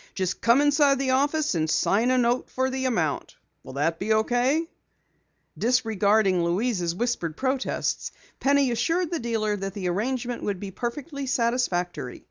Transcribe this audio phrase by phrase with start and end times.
[0.15, 3.35] Just come inside the office and sign a note for the amount.
[3.63, 4.65] Will that be okay?"
[5.55, 12.19] Disregarding Louise's whispered protests, Penny assured the dealer that the arrangement would be perfectly satisfactory.